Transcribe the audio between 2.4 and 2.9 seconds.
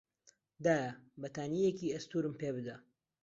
پێ بدە.